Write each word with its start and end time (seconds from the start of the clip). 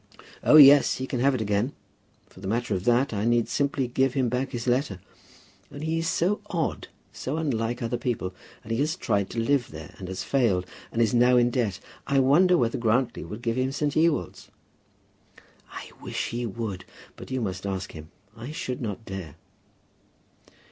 "Oh, 0.43 0.55
yes; 0.55 0.95
he 0.95 1.05
can 1.05 1.19
have 1.19 1.35
it 1.35 1.41
again. 1.41 1.73
For 2.25 2.39
the 2.39 2.47
matter 2.47 2.73
of 2.73 2.85
that, 2.85 3.13
I 3.13 3.23
need 3.23 3.47
simply 3.47 3.87
give 3.87 4.15
him 4.15 4.29
back 4.29 4.49
his 4.49 4.65
letter. 4.65 4.99
Only 5.71 5.85
he 5.85 5.97
is 5.99 6.07
so 6.07 6.41
odd, 6.47 6.87
so 7.13 7.37
unlike 7.37 7.83
other 7.83 7.99
people! 7.99 8.33
And 8.63 8.71
he 8.71 8.79
has 8.79 8.95
tried 8.95 9.29
to 9.29 9.39
live 9.39 9.67
there, 9.69 9.93
and 9.99 10.07
has 10.07 10.23
failed; 10.23 10.65
and 10.91 11.03
is 11.03 11.13
now 11.13 11.37
in 11.37 11.51
debt. 11.51 11.79
I 12.07 12.17
wonder 12.17 12.57
whether 12.57 12.79
Grantly 12.79 13.23
would 13.23 13.43
give 13.43 13.57
him 13.57 13.71
St. 13.71 13.95
Ewold's?" 13.95 14.49
"I 15.71 15.91
wish 16.01 16.29
he 16.29 16.47
would. 16.47 16.83
But 17.15 17.29
you 17.29 17.39
must 17.39 17.67
ask 17.67 17.91
him. 17.91 18.09
I 18.35 18.49
should 18.51 18.81
not 18.81 19.05
dare." 19.05 19.35